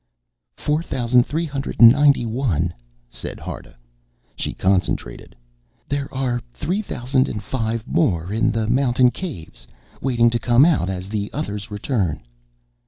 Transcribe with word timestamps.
"Four 0.57 0.81
thousand 0.81 1.27
three 1.27 1.45
hundred 1.45 1.79
and 1.79 1.91
ninety 1.91 2.25
one," 2.25 2.73
said 3.07 3.37
Harta. 3.39 3.75
She 4.35 4.53
concentrated. 4.55 5.35
"There 5.87 6.11
are 6.11 6.41
three 6.55 6.81
thousand 6.81 7.29
and 7.29 7.43
five 7.43 7.85
more 7.87 8.33
in 8.33 8.49
the 8.49 8.67
mountain 8.67 9.11
caves, 9.11 9.67
waiting 10.01 10.31
to 10.31 10.39
come 10.39 10.65
out 10.65 10.89
as 10.89 11.07
the 11.09 11.29
others 11.33 11.69
return." 11.69 12.23